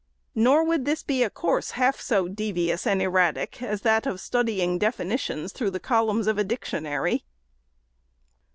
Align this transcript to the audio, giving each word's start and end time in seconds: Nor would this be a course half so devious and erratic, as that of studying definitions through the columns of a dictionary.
Nor 0.33 0.63
would 0.63 0.85
this 0.85 1.03
be 1.03 1.21
a 1.21 1.29
course 1.29 1.69
half 1.77 2.01
so 2.01 2.27
devious 2.27 2.87
and 2.87 3.03
erratic, 3.03 3.61
as 3.61 3.81
that 3.81 4.07
of 4.07 4.19
studying 4.19 4.79
definitions 4.79 5.51
through 5.53 5.69
the 5.69 5.79
columns 5.79 6.25
of 6.25 6.39
a 6.39 6.43
dictionary. 6.43 7.23